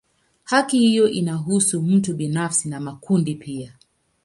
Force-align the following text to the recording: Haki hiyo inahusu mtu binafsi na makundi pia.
Haki 0.43 0.79
hiyo 0.79 1.09
inahusu 1.09 1.81
mtu 1.81 2.13
binafsi 2.13 2.69
na 2.69 2.79
makundi 2.79 3.35
pia. 3.35 3.73